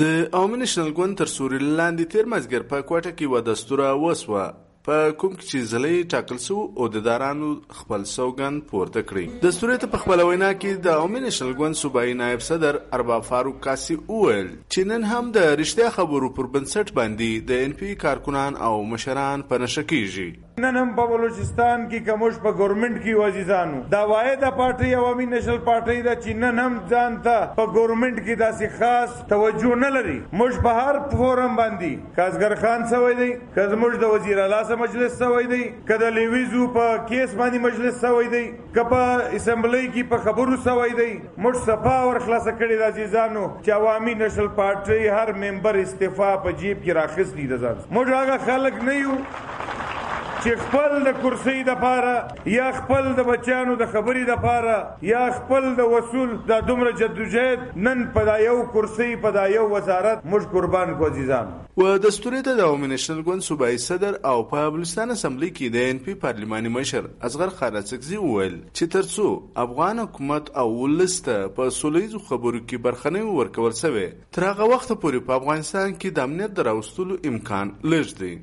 [0.00, 0.02] د
[0.36, 0.66] عوامي
[0.96, 4.44] ګوند تر سوري لاندې تیر مازګر په کوټه کې و دستوره وسوه.
[4.86, 9.54] په کوم کې چې زلی ټاکل سو، او د دارانو خپل سوګن پورته کړی د
[9.58, 13.62] سوري ته په خپل وینا کې د عوامي نېشنل ګوند صوبایي نائب صدر ارباب فاروق
[13.68, 18.58] کاسي وویل چې نن هم د رښتیا خبرو پر بنسټ باندې د ان پی کارکنان
[18.68, 20.32] او مشران په نشه کیږي.
[20.64, 25.64] نن هم په بلوچستان کې کومش په ګورنمنت کې وزیزانو دا واحده پارټي عوامي نېشنل
[25.70, 30.18] پارټي دا چې نن هم ځان ته په ګورنمنت کې داسې خاص توجه نه لري.
[30.42, 34.82] موږ په هر فورم باندې کازګر خان سوی دی که موږ د وزیر اعلی سره
[34.82, 39.82] مجلس سوی دی که د لیویزو په کیس باندې مجلس سوی دی که په اسمبلی
[39.86, 44.48] کې په خبرو سوی دی موږ صفا ور خلاص کړی د عزیزانو چې عوامي نشل
[44.56, 48.96] پارټي هر ممبر استعفا په جیب کې راخص دي د ځان موږ هغه خلک نه
[49.00, 49.18] یو
[50.44, 54.74] چې خپل د کرسي د پاره یا خپل د بچانو د خبرې د پاره
[55.10, 59.64] یا خپل د وصول د دومره جدوجہد، نن په دا یو کرسي، په دا یو
[59.70, 64.36] وزارت موږ قربان کو عزیزان و دستوري ته د عوامي نېشنل ګوند صوبایي صدر او
[64.54, 69.28] په بلوچستان اسمبلی کې د ان پی پارلماني مشر اصغر خارڅکزي وویل چې ترڅو
[69.66, 75.28] افغان حکومت او ولسته په سولېزو خبرو کې برخنه ورکول شوی تر هغه وخت پورې
[75.30, 78.36] په افغانستان کې د امنیت دراوستلو امکان لږ دی.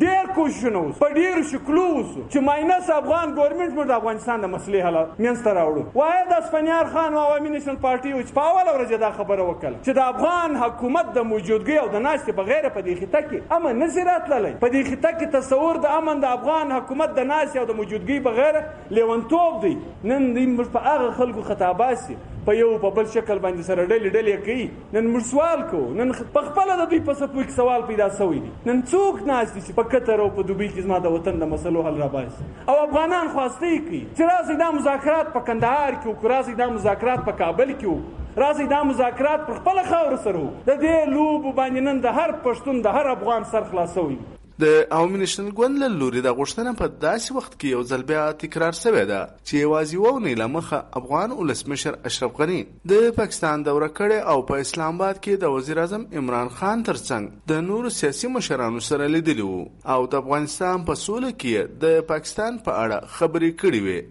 [0.00, 4.50] ډیر کوششونه وس په ډیر شکلو وس چې ماینس افغان ګورنمنت مر د افغانستان د
[4.52, 5.82] مسلې حل مینځته راوړو.
[6.00, 9.46] وای د اسپنیار خان او عوامي نېشنل پارټي او چې په اول ورځ دا خبره
[9.50, 9.84] وکړه.
[9.84, 13.84] چې د افغان حکومت د موجودګۍ او د ناشته بغیر په دې خطه کې امن
[13.84, 17.70] نظرات للی په دې خطه کې تصور د امن د افغان حکومت د ناشته او
[17.72, 18.54] د موجودګۍ بغیر
[19.00, 19.74] لیونتوب دی.
[20.04, 22.22] نن دې په هغه خلکو خطاباسي.
[22.46, 24.70] په یو په بل شکل باندې سره ډلې ډلې کوي.
[24.94, 25.94] نن موږ سوال کوو.
[26.00, 28.50] نن په خپل د دوی په سپو کې سوال پیدا شوی دی.
[28.70, 31.52] نن څوک ناس دي چې په قطر او په دوبۍ کې زما د وطن د
[31.52, 34.02] مسلو حل را باسي او افغانان خواسته کوي.
[34.16, 38.66] چې راځي دا مذاکرات په کندهار کې او راځي دا مذاکرات په کابل کې راځي
[38.68, 42.94] دا مذاکرات پر خپل خاور سره د دې لوب باندې نن د هر پښتون، د
[42.98, 44.16] هر افغان سر خلاصوي
[44.62, 48.24] د عوامي نېشنل ګوند له لوري د غوښتنه په داسې وخت کې یو ځل بیا
[48.42, 52.60] تکرار شوې ده چې یوازې وونې له مخه افغان ولسمشر اشرف غني
[52.92, 57.50] د پاکستان دوره کړې او په اسلام آباد کې د وزیر اعظم عمران خان ترڅنګ
[57.52, 59.62] د نورو سیاسي مشرانو سره لیدلی وو
[59.94, 64.02] او د افغانستان په سوله کې د پاکستان په اړه خبرې کړې وې.